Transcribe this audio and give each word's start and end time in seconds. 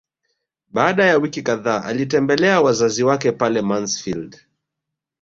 Baada 0.67 1.05
ya 1.05 1.17
wiki 1.17 1.41
kadhaa 1.43 1.83
alitembelea 1.83 2.61
wazazi 2.61 3.03
wake 3.03 3.31
pale 3.31 3.61
Mansfeld 3.61 4.45